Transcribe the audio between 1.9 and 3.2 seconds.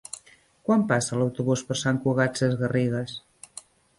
Cugat Sesgarrigues?